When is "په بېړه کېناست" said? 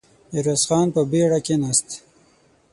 0.95-1.87